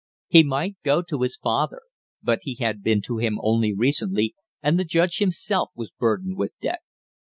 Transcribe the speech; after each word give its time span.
He 0.29 0.41
might 0.43 0.77
go 0.83 1.03
to 1.03 1.21
his, 1.21 1.37
father, 1.37 1.81
but 2.23 2.39
he 2.41 2.55
had 2.55 2.81
been 2.81 3.01
to 3.03 3.19
him 3.19 3.37
only 3.43 3.71
recently, 3.71 4.33
and 4.59 4.79
the 4.79 4.83
judge 4.83 5.19
himself 5.19 5.69
was 5.75 5.91
burdened 5.99 6.37
with 6.37 6.53
debt. 6.59 6.79